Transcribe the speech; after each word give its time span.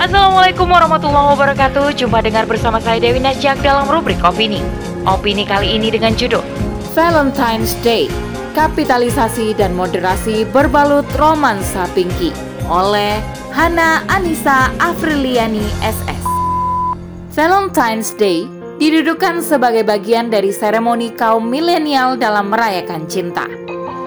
Assalamualaikum 0.00 0.64
warahmatullahi 0.64 1.36
wabarakatuh. 1.36 1.92
Jumpa 1.92 2.24
dengar 2.24 2.48
bersama 2.48 2.80
saya 2.80 2.96
Dewi 2.96 3.20
Nasjak 3.20 3.60
dalam 3.60 3.84
rubrik 3.84 4.16
Opini. 4.24 4.64
Opini 5.04 5.44
kali 5.44 5.76
ini 5.76 5.92
dengan 5.92 6.16
judul 6.16 6.40
Valentine's 6.96 7.76
Day 7.84 8.08
Kapitalisasi 8.56 9.52
dan 9.60 9.76
moderasi 9.76 10.48
berbalut 10.48 11.04
romansa 11.20 11.84
Pinky 11.92 12.32
oleh 12.72 13.20
Hana 13.52 14.00
Anissa 14.08 14.72
Afriliani 14.80 15.68
SS 15.84 16.24
Valentine's 17.36 18.16
Day 18.16 18.48
didudukan 18.80 19.44
sebagai 19.44 19.84
bagian 19.84 20.32
dari 20.32 20.48
seremoni 20.48 21.12
kaum 21.12 21.44
milenial 21.44 22.16
dalam 22.16 22.48
merayakan 22.48 23.04
cinta. 23.04 23.44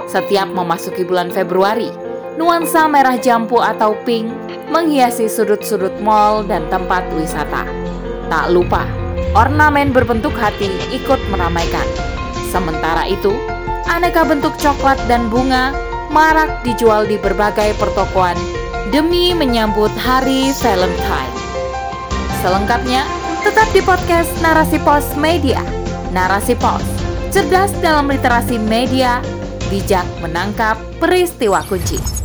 Setiap 0.09 0.49
memasuki 0.49 1.05
bulan 1.05 1.29
Februari, 1.29 1.93
nuansa 2.35 2.89
merah 2.89 3.17
jampu 3.17 3.61
atau 3.61 3.93
pink 4.03 4.29
menghiasi 4.73 5.29
sudut-sudut 5.29 5.93
mall 6.01 6.41
dan 6.41 6.65
tempat 6.73 7.05
wisata. 7.13 7.67
Tak 8.29 8.49
lupa, 8.49 8.89
ornamen 9.37 9.93
berbentuk 9.93 10.33
hati 10.33 10.69
ikut 10.89 11.21
meramaikan. 11.29 11.85
Sementara 12.49 13.05
itu, 13.05 13.33
aneka 13.89 14.25
bentuk 14.25 14.53
coklat 14.57 14.97
dan 15.05 15.29
bunga 15.29 15.73
marak 16.09 16.61
dijual 16.65 17.05
di 17.05 17.17
berbagai 17.17 17.73
pertokoan 17.77 18.37
demi 18.89 19.33
menyambut 19.33 19.89
Hari 19.97 20.53
Valentine. 20.61 21.33
Selengkapnya, 22.41 23.05
tetap 23.41 23.65
di 23.73 23.81
podcast 23.81 24.29
Narasi 24.41 24.77
Pos 24.81 25.17
Media. 25.17 25.61
Narasi 26.13 26.53
Pos, 26.53 26.85
cerdas 27.33 27.73
dalam 27.81 28.05
literasi 28.05 28.61
media, 28.61 29.17
bijak 29.73 30.05
menangkap 30.21 30.77
peristiwa 31.01 31.65
kunci. 31.65 32.22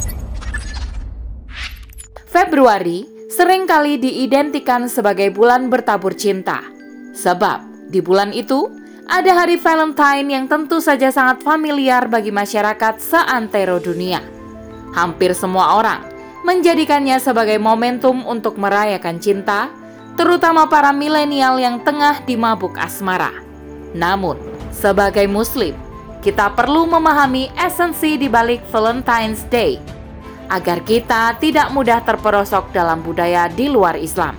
Februari 2.39 3.03
sering 3.27 3.67
kali 3.67 3.99
diidentikan 3.99 4.87
sebagai 4.87 5.27
bulan 5.35 5.67
bertabur 5.67 6.15
cinta. 6.15 6.63
Sebab 7.11 7.91
di 7.91 7.99
bulan 7.99 8.31
itu 8.31 8.71
ada 9.11 9.43
hari 9.43 9.59
Valentine 9.59 10.31
yang 10.31 10.45
tentu 10.47 10.79
saja 10.79 11.11
sangat 11.11 11.43
familiar 11.43 12.07
bagi 12.07 12.31
masyarakat 12.31 13.03
seantero 13.03 13.83
dunia. 13.83 14.23
Hampir 14.95 15.35
semua 15.35 15.83
orang 15.83 16.07
menjadikannya 16.47 17.19
sebagai 17.19 17.59
momentum 17.59 18.23
untuk 18.23 18.55
merayakan 18.55 19.19
cinta, 19.19 19.75
terutama 20.15 20.71
para 20.71 20.95
milenial 20.95 21.59
yang 21.59 21.83
tengah 21.83 22.23
dimabuk 22.23 22.79
asmara. 22.79 23.35
Namun, 23.99 24.39
sebagai 24.71 25.27
muslim, 25.27 25.75
kita 26.23 26.55
perlu 26.55 26.87
memahami 26.87 27.51
esensi 27.59 28.15
di 28.15 28.31
balik 28.31 28.63
Valentine's 28.71 29.43
Day 29.51 29.98
agar 30.49 30.85
kita 30.85 31.37
tidak 31.39 31.71
mudah 31.71 32.01
terperosok 32.03 32.73
dalam 32.73 33.05
budaya 33.05 33.47
di 33.49 33.69
luar 33.69 33.97
Islam. 33.97 34.37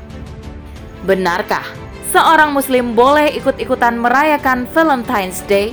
Benarkah 1.05 1.63
seorang 2.11 2.51
muslim 2.51 2.97
boleh 2.97 3.33
ikut-ikutan 3.37 3.95
merayakan 3.95 4.65
Valentine's 4.73 5.45
Day? 5.45 5.71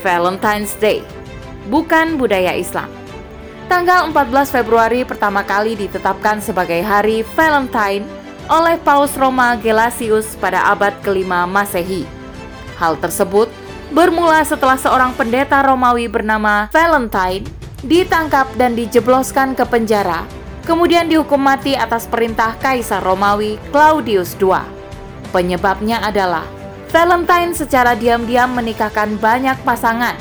Valentine's 0.00 0.72
Day 0.80 1.04
bukan 1.68 2.16
budaya 2.16 2.56
Islam. 2.56 2.88
Tanggal 3.70 4.10
14 4.10 4.50
Februari 4.50 5.06
pertama 5.06 5.46
kali 5.46 5.78
ditetapkan 5.78 6.42
sebagai 6.42 6.82
hari 6.82 7.22
Valentine 7.38 8.02
oleh 8.50 8.74
Paus 8.82 9.14
Roma 9.14 9.54
Gelasius 9.54 10.34
pada 10.34 10.66
abad 10.66 10.90
kelima 11.06 11.46
Masehi. 11.46 12.02
Hal 12.82 12.98
tersebut 12.98 13.46
bermula 13.94 14.42
setelah 14.42 14.74
seorang 14.74 15.14
pendeta 15.14 15.62
Romawi 15.62 16.10
bernama 16.10 16.66
Valentine 16.74 17.59
ditangkap 17.80 18.52
dan 18.60 18.76
dijebloskan 18.76 19.56
ke 19.56 19.64
penjara, 19.64 20.28
kemudian 20.68 21.08
dihukum 21.08 21.40
mati 21.40 21.72
atas 21.72 22.04
perintah 22.04 22.56
Kaisar 22.60 23.00
Romawi 23.00 23.56
Claudius 23.72 24.36
II. 24.36 24.60
Penyebabnya 25.32 26.02
adalah 26.04 26.44
Valentine 26.90 27.54
secara 27.54 27.94
diam-diam 27.94 28.50
menikahkan 28.50 29.14
banyak 29.16 29.56
pasangan. 29.62 30.18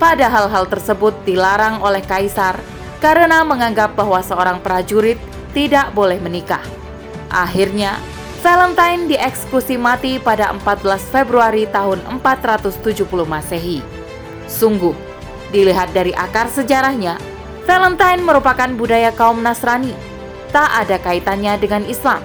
Padahal 0.00 0.50
hal 0.50 0.64
tersebut 0.66 1.14
dilarang 1.22 1.78
oleh 1.80 2.02
Kaisar 2.02 2.58
karena 2.98 3.46
menganggap 3.46 3.94
bahwa 3.94 4.18
seorang 4.20 4.58
prajurit 4.60 5.16
tidak 5.54 5.94
boleh 5.94 6.18
menikah. 6.18 6.62
Akhirnya, 7.30 7.96
Valentine 8.40 9.06
dieksekusi 9.06 9.76
mati 9.76 10.16
pada 10.16 10.50
14 10.56 10.98
Februari 11.12 11.68
tahun 11.68 12.00
470 12.08 13.06
Masehi. 13.28 13.84
Sungguh, 14.48 15.09
dilihat 15.50 15.92
dari 15.94 16.14
akar 16.14 16.50
sejarahnya, 16.50 17.18
Valentine 17.68 18.22
merupakan 18.24 18.70
budaya 18.74 19.14
kaum 19.14 19.42
Nasrani. 19.44 19.94
Tak 20.50 20.86
ada 20.86 20.96
kaitannya 20.98 21.54
dengan 21.62 21.86
Islam. 21.86 22.18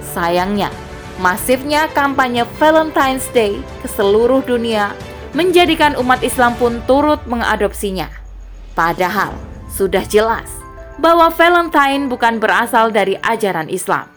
Sayangnya, 0.00 0.72
masifnya 1.20 1.90
kampanye 1.92 2.48
Valentine's 2.56 3.28
Day 3.36 3.60
ke 3.84 3.88
seluruh 3.88 4.40
dunia 4.40 4.96
menjadikan 5.36 5.92
umat 6.00 6.24
Islam 6.24 6.56
pun 6.56 6.80
turut 6.88 7.20
mengadopsinya. 7.28 8.08
Padahal, 8.72 9.36
sudah 9.68 10.04
jelas 10.08 10.48
bahwa 10.96 11.28
Valentine 11.28 12.08
bukan 12.08 12.40
berasal 12.40 12.88
dari 12.88 13.20
ajaran 13.20 13.68
Islam 13.68 14.16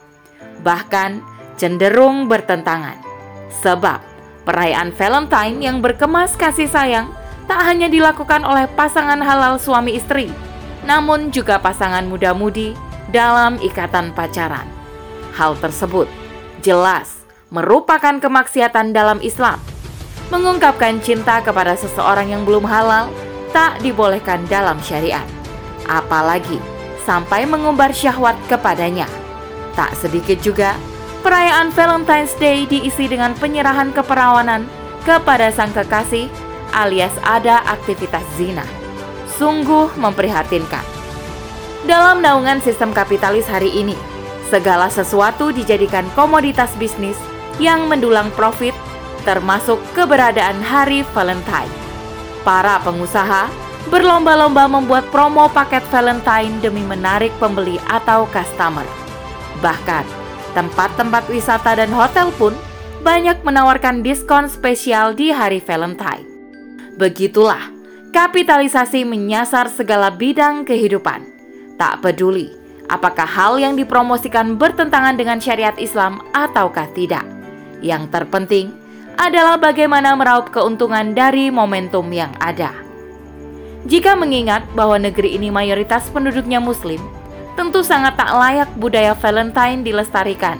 bahkan 0.62 1.24
cenderung 1.56 2.28
bertentangan. 2.28 3.00
Sebab 3.64 4.00
perayaan 4.48 4.96
Valentine 4.96 5.58
yang 5.60 5.78
berkemas 5.84 6.36
kasih 6.40 6.70
sayang 6.70 7.12
tak 7.50 7.66
hanya 7.66 7.90
dilakukan 7.90 8.46
oleh 8.46 8.70
pasangan 8.78 9.18
halal 9.26 9.58
suami 9.58 9.98
istri, 9.98 10.30
namun 10.86 11.34
juga 11.34 11.58
pasangan 11.58 12.06
muda-mudi 12.06 12.78
dalam 13.10 13.58
ikatan 13.58 14.14
pacaran. 14.14 14.70
Hal 15.34 15.58
tersebut 15.58 16.06
jelas 16.62 17.26
merupakan 17.50 18.22
kemaksiatan 18.22 18.94
dalam 18.94 19.18
Islam. 19.26 19.58
Mengungkapkan 20.30 21.02
cinta 21.02 21.42
kepada 21.42 21.74
seseorang 21.74 22.30
yang 22.30 22.46
belum 22.46 22.62
halal 22.70 23.10
tak 23.50 23.82
dibolehkan 23.82 24.46
dalam 24.46 24.78
syariat, 24.86 25.26
apalagi 25.90 26.62
sampai 27.02 27.50
mengumbar 27.50 27.90
syahwat 27.90 28.38
kepadanya. 28.46 29.10
Tak 29.74 29.98
sedikit 29.98 30.38
juga, 30.46 30.78
perayaan 31.26 31.74
Valentine's 31.74 32.38
Day 32.38 32.70
diisi 32.70 33.10
dengan 33.10 33.34
penyerahan 33.34 33.90
keperawanan 33.90 34.70
kepada 35.02 35.50
sang 35.50 35.74
kekasih 35.74 36.30
alias 36.72 37.14
ada 37.26 37.62
aktivitas 37.66 38.24
zina. 38.36 38.66
Sungguh 39.40 39.94
memprihatinkan. 39.96 40.84
Dalam 41.88 42.20
naungan 42.20 42.60
sistem 42.60 42.92
kapitalis 42.92 43.48
hari 43.48 43.72
ini, 43.72 43.96
segala 44.52 44.92
sesuatu 44.92 45.56
dijadikan 45.56 46.04
komoditas 46.14 46.74
bisnis 46.76 47.16
yang 47.62 47.88
mendulang 47.88 48.28
profit 48.36 48.76
termasuk 49.24 49.80
keberadaan 49.96 50.60
hari 50.64 51.04
Valentine. 51.12 51.72
Para 52.44 52.80
pengusaha 52.84 53.52
berlomba-lomba 53.92 54.68
membuat 54.68 55.08
promo 55.12 55.48
paket 55.52 55.84
Valentine 55.92 56.60
demi 56.64 56.84
menarik 56.84 57.32
pembeli 57.40 57.80
atau 57.88 58.28
customer. 58.32 58.86
Bahkan, 59.60 60.06
tempat-tempat 60.56 61.28
wisata 61.28 61.76
dan 61.80 61.92
hotel 61.92 62.32
pun 62.40 62.56
banyak 63.04 63.40
menawarkan 63.44 64.04
diskon 64.04 64.52
spesial 64.52 65.16
di 65.16 65.32
hari 65.32 65.64
Valentine. 65.64 66.29
Begitulah, 67.00 67.72
kapitalisasi 68.12 69.08
menyasar 69.08 69.72
segala 69.72 70.12
bidang 70.12 70.68
kehidupan. 70.68 71.24
Tak 71.80 72.04
peduli 72.04 72.60
apakah 72.92 73.24
hal 73.24 73.56
yang 73.56 73.80
dipromosikan 73.80 74.60
bertentangan 74.60 75.16
dengan 75.16 75.40
syariat 75.40 75.78
Islam 75.80 76.20
ataukah 76.36 76.92
tidak. 76.92 77.24
Yang 77.80 78.12
terpenting 78.12 78.76
adalah 79.16 79.56
bagaimana 79.56 80.12
meraup 80.18 80.52
keuntungan 80.52 81.16
dari 81.16 81.48
momentum 81.48 82.04
yang 82.12 82.36
ada. 82.44 82.76
Jika 83.88 84.20
mengingat 84.20 84.68
bahwa 84.76 85.00
negeri 85.00 85.40
ini 85.40 85.48
mayoritas 85.48 86.12
penduduknya 86.12 86.60
muslim, 86.60 87.00
tentu 87.56 87.80
sangat 87.80 88.20
tak 88.20 88.36
layak 88.36 88.68
budaya 88.76 89.16
Valentine 89.16 89.88
dilestarikan, 89.88 90.60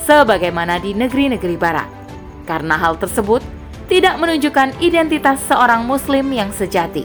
sebagaimana 0.00 0.80
di 0.80 0.96
negeri-negeri 0.96 1.60
barat. 1.60 1.92
Karena 2.48 2.80
hal 2.80 2.96
tersebut 2.96 3.44
tidak 3.88 4.16
menunjukkan 4.16 4.80
identitas 4.80 5.40
seorang 5.44 5.84
muslim 5.84 6.30
yang 6.32 6.48
sejati. 6.54 7.04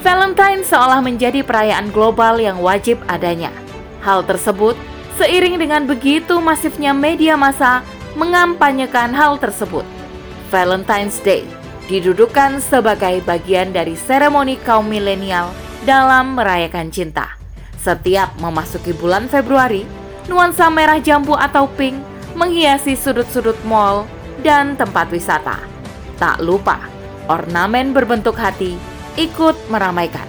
Valentine 0.00 0.62
seolah 0.62 1.02
menjadi 1.02 1.42
perayaan 1.42 1.90
global 1.90 2.38
yang 2.38 2.62
wajib 2.62 3.02
adanya. 3.10 3.50
Hal 4.00 4.22
tersebut 4.22 4.78
seiring 5.18 5.58
dengan 5.58 5.84
begitu 5.84 6.38
masifnya 6.38 6.94
media 6.94 7.34
massa 7.34 7.82
mengampanyekan 8.14 9.10
hal 9.10 9.36
tersebut. 9.36 9.82
Valentine's 10.48 11.18
Day 11.20 11.44
didudukan 11.90 12.62
sebagai 12.62 13.20
bagian 13.24 13.74
dari 13.74 13.98
seremoni 13.98 14.56
kaum 14.62 14.86
milenial 14.86 15.50
dalam 15.82 16.38
merayakan 16.38 16.92
cinta. 16.94 17.36
Setiap 17.80 18.36
memasuki 18.38 18.92
bulan 18.92 19.26
Februari, 19.26 19.82
nuansa 20.28 20.68
merah 20.68 21.00
jambu 21.00 21.32
atau 21.34 21.66
pink 21.74 21.96
menghiasi 22.36 22.94
sudut-sudut 22.94 23.56
mall 23.64 24.04
dan 24.42 24.78
tempat 24.78 25.10
wisata. 25.10 25.58
Tak 26.18 26.42
lupa, 26.42 26.82
ornamen 27.30 27.94
berbentuk 27.94 28.34
hati 28.34 28.74
ikut 29.18 29.54
meramaikan. 29.70 30.26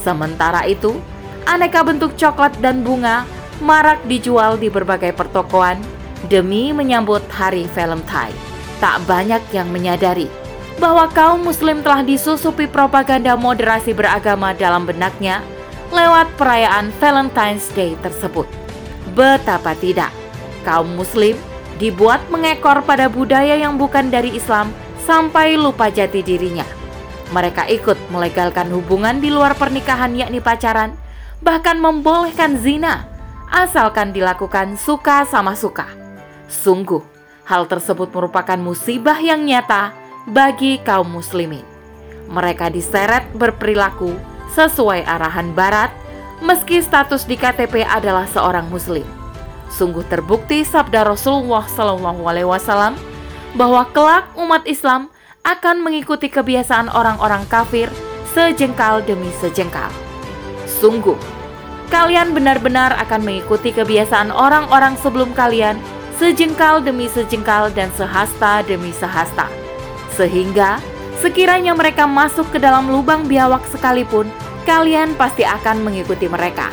Sementara 0.00 0.64
itu, 0.64 0.96
aneka 1.44 1.84
bentuk 1.84 2.16
coklat 2.16 2.56
dan 2.60 2.84
bunga 2.84 3.24
marak 3.58 3.98
dijual 4.06 4.56
di 4.56 4.70
berbagai 4.70 5.12
pertokoan 5.16 5.80
demi 6.26 6.70
menyambut 6.70 7.24
Hari 7.30 7.66
Valentine. 7.74 8.36
Tak 8.78 9.02
banyak 9.10 9.42
yang 9.50 9.68
menyadari 9.74 10.30
bahwa 10.78 11.10
kaum 11.10 11.42
muslim 11.42 11.82
telah 11.82 12.06
disusupi 12.06 12.70
propaganda 12.70 13.34
moderasi 13.34 13.90
beragama 13.90 14.54
dalam 14.54 14.86
benaknya 14.86 15.42
lewat 15.90 16.30
perayaan 16.38 16.94
Valentine's 17.02 17.66
Day 17.74 17.98
tersebut. 17.98 18.46
Betapa 19.18 19.74
tidak, 19.74 20.14
kaum 20.62 20.94
muslim 20.94 21.34
dibuat 21.78 22.26
mengekor 22.28 22.82
pada 22.82 23.06
budaya 23.06 23.54
yang 23.54 23.78
bukan 23.78 24.10
dari 24.10 24.34
Islam 24.34 24.74
sampai 25.06 25.54
lupa 25.54 25.88
jati 25.88 26.20
dirinya. 26.20 26.66
Mereka 27.30 27.70
ikut 27.70 27.96
melegalkan 28.10 28.68
hubungan 28.74 29.22
di 29.22 29.30
luar 29.30 29.54
pernikahan 29.54 30.12
yakni 30.18 30.42
pacaran, 30.42 30.92
bahkan 31.40 31.78
membolehkan 31.78 32.58
zina 32.58 33.06
asalkan 33.48 34.12
dilakukan 34.12 34.76
suka 34.76 35.24
sama 35.24 35.56
suka. 35.56 35.88
Sungguh, 36.48 37.00
hal 37.48 37.64
tersebut 37.68 38.12
merupakan 38.12 38.56
musibah 38.60 39.16
yang 39.20 39.44
nyata 39.44 39.92
bagi 40.28 40.80
kaum 40.84 41.08
muslimin. 41.08 41.64
Mereka 42.28 42.68
diseret 42.68 43.24
berperilaku 43.32 44.12
sesuai 44.52 45.04
arahan 45.04 45.52
barat 45.56 45.88
meski 46.44 46.80
status 46.84 47.24
di 47.24 47.36
KTP 47.40 47.84
adalah 47.84 48.28
seorang 48.28 48.68
muslim. 48.68 49.04
Sungguh 49.68 50.04
terbukti 50.08 50.64
sabda 50.64 51.04
Rasulullah 51.04 51.64
Shallallahu 51.68 52.24
alaihi 52.24 52.48
wasallam 52.48 52.96
bahwa 53.54 53.84
kelak 53.92 54.28
umat 54.36 54.64
Islam 54.64 55.12
akan 55.44 55.80
mengikuti 55.80 56.28
kebiasaan 56.28 56.92
orang-orang 56.92 57.44
kafir 57.48 57.88
sejengkal 58.32 59.04
demi 59.04 59.28
sejengkal. 59.40 59.88
Sungguh 60.68 61.16
kalian 61.88 62.36
benar-benar 62.36 62.92
akan 63.00 63.24
mengikuti 63.24 63.72
kebiasaan 63.72 64.28
orang-orang 64.28 64.94
sebelum 65.00 65.32
kalian 65.32 65.80
sejengkal 66.20 66.84
demi 66.84 67.08
sejengkal 67.08 67.72
dan 67.72 67.88
sehasta 67.96 68.60
demi 68.66 68.92
sehasta. 68.92 69.48
Sehingga 70.12 70.82
sekiranya 71.22 71.72
mereka 71.72 72.04
masuk 72.04 72.50
ke 72.52 72.58
dalam 72.60 72.90
lubang 72.92 73.24
biawak 73.24 73.64
sekalipun, 73.72 74.28
kalian 74.68 75.16
pasti 75.16 75.46
akan 75.46 75.80
mengikuti 75.86 76.28
mereka. 76.28 76.68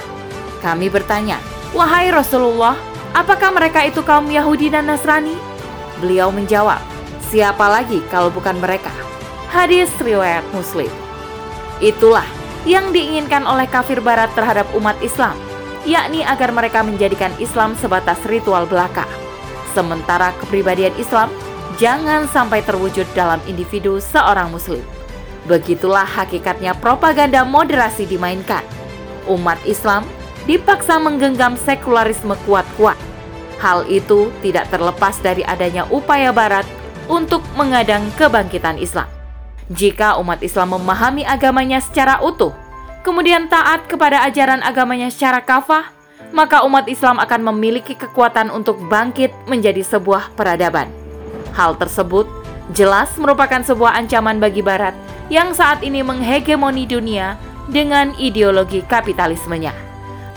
Kami 0.60 0.90
bertanya, 0.90 1.38
"Wahai 1.76 2.08
Rasulullah, 2.10 2.80
apakah 3.12 3.52
mereka 3.52 3.84
itu 3.84 4.00
kaum 4.02 4.26
Yahudi 4.32 4.72
dan 4.72 4.88
Nasrani?" 4.88 5.36
Beliau 6.00 6.32
menjawab, 6.32 6.80
"Siapa 7.28 7.68
lagi 7.68 8.00
kalau 8.08 8.32
bukan 8.32 8.56
mereka?" 8.64 8.92
Hadis 9.52 9.92
riwayat 10.00 10.44
Muslim. 10.56 10.90
Itulah 11.84 12.26
yang 12.64 12.96
diinginkan 12.96 13.44
oleh 13.46 13.68
kafir 13.68 14.00
barat 14.02 14.32
terhadap 14.34 14.66
umat 14.74 14.98
Islam, 15.04 15.38
yakni 15.86 16.26
agar 16.26 16.50
mereka 16.52 16.82
menjadikan 16.82 17.32
Islam 17.38 17.78
sebatas 17.78 18.18
ritual 18.26 18.66
belaka. 18.66 19.06
Sementara 19.76 20.34
kepribadian 20.42 20.96
Islam 20.98 21.30
jangan 21.78 22.26
sampai 22.32 22.64
terwujud 22.64 23.06
dalam 23.14 23.38
individu 23.46 24.02
seorang 24.02 24.50
muslim. 24.50 24.82
Begitulah 25.46 26.08
hakikatnya 26.08 26.74
propaganda 26.74 27.46
moderasi 27.46 28.10
dimainkan. 28.10 28.66
Umat 29.30 29.62
Islam 29.68 30.02
dipaksa 30.46 31.02
menggenggam 31.02 31.58
sekularisme 31.58 32.38
kuat-kuat. 32.46 32.98
Hal 33.62 33.86
itu 33.90 34.30
tidak 34.46 34.70
terlepas 34.70 35.18
dari 35.22 35.42
adanya 35.42 35.90
upaya 35.90 36.30
barat 36.30 36.66
untuk 37.10 37.42
mengadang 37.58 38.06
kebangkitan 38.18 38.78
Islam. 38.78 39.10
Jika 39.74 40.22
umat 40.22 40.46
Islam 40.46 40.78
memahami 40.78 41.26
agamanya 41.26 41.82
secara 41.82 42.22
utuh, 42.22 42.54
kemudian 43.02 43.50
taat 43.50 43.90
kepada 43.90 44.22
ajaran 44.26 44.62
agamanya 44.62 45.10
secara 45.10 45.42
kafah, 45.42 45.90
maka 46.30 46.62
umat 46.66 46.86
Islam 46.86 47.18
akan 47.18 47.54
memiliki 47.54 47.98
kekuatan 47.98 48.54
untuk 48.54 48.78
bangkit 48.86 49.34
menjadi 49.50 49.82
sebuah 49.82 50.38
peradaban. 50.38 50.90
Hal 51.58 51.80
tersebut 51.80 52.28
jelas 52.76 53.14
merupakan 53.18 53.62
sebuah 53.64 53.98
ancaman 53.98 54.38
bagi 54.38 54.62
Barat 54.62 54.94
yang 55.32 55.54
saat 55.58 55.82
ini 55.82 56.06
menghegemoni 56.06 56.86
dunia 56.86 57.40
dengan 57.72 58.14
ideologi 58.22 58.86
kapitalismenya. 58.86 59.85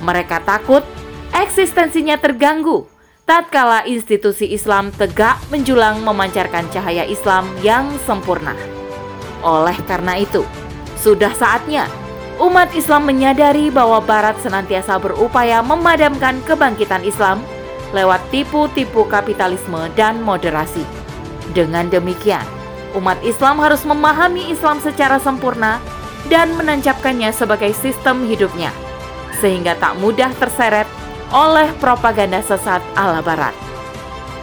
Mereka 0.02 0.46
takut 0.46 0.86
eksistensinya 1.34 2.16
terganggu 2.16 2.86
tatkala 3.28 3.84
institusi 3.84 4.48
Islam 4.56 4.88
tegak 4.96 5.36
menjulang 5.52 6.00
memancarkan 6.00 6.64
cahaya 6.72 7.04
Islam 7.04 7.44
yang 7.60 7.92
sempurna. 8.08 8.56
Oleh 9.44 9.76
karena 9.84 10.16
itu, 10.16 10.48
sudah 10.96 11.30
saatnya 11.36 11.84
umat 12.40 12.72
Islam 12.72 13.04
menyadari 13.04 13.68
bahwa 13.68 14.00
Barat 14.00 14.40
senantiasa 14.40 14.96
berupaya 14.96 15.60
memadamkan 15.60 16.40
kebangkitan 16.48 17.04
Islam 17.04 17.44
lewat 17.92 18.24
tipu-tipu 18.32 19.04
kapitalisme 19.04 19.92
dan 19.92 20.24
moderasi. 20.24 20.82
Dengan 21.52 21.92
demikian, 21.92 22.44
umat 22.96 23.20
Islam 23.20 23.60
harus 23.60 23.84
memahami 23.84 24.48
Islam 24.48 24.80
secara 24.80 25.20
sempurna 25.20 25.84
dan 26.32 26.56
menancapkannya 26.56 27.28
sebagai 27.36 27.76
sistem 27.76 28.24
hidupnya, 28.24 28.72
sehingga 29.38 29.78
tak 29.78 29.98
mudah 29.98 30.30
terseret 30.36 30.86
oleh 31.32 31.68
propaganda 31.78 32.40
sesat 32.40 32.80
ala 32.96 33.20
Barat. 33.20 33.52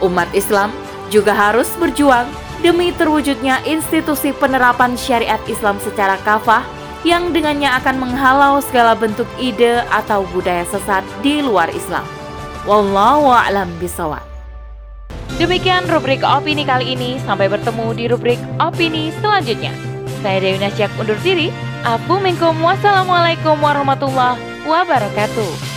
Umat 0.04 0.28
Islam 0.36 0.70
juga 1.08 1.32
harus 1.32 1.70
berjuang 1.78 2.26
demi 2.60 2.92
terwujudnya 2.92 3.62
institusi 3.64 4.32
penerapan 4.32 4.96
syariat 4.98 5.40
Islam 5.46 5.78
secara 5.82 6.18
kafah 6.24 6.64
yang 7.06 7.30
dengannya 7.30 7.70
akan 7.70 8.02
menghalau 8.02 8.58
segala 8.58 8.98
bentuk 8.98 9.28
ide 9.38 9.84
atau 9.94 10.26
budaya 10.34 10.66
sesat 10.66 11.06
di 11.22 11.38
luar 11.38 11.70
Islam. 11.70 12.02
Wallahu 12.66 13.30
a'lam 13.30 13.70
bishawab. 13.78 14.24
Demikian 15.38 15.86
rubrik 15.86 16.24
opini 16.26 16.66
kali 16.66 16.98
ini. 16.98 17.20
Sampai 17.22 17.46
bertemu 17.46 17.94
di 17.94 18.04
rubrik 18.10 18.40
opini 18.58 19.14
selanjutnya. 19.22 19.70
Saya 20.24 20.42
Dewi 20.42 20.58
Nasyak 20.58 20.90
undur 20.98 21.20
diri. 21.22 21.54
Assalamualaikum 21.86 23.54
warahmatullahi 23.62 24.55
wabarakatuh. 24.66 25.75